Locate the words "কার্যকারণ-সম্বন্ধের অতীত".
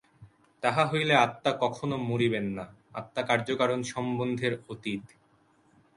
3.29-5.03